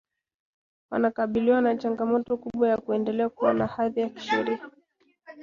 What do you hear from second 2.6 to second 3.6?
ya kuendelea kuwa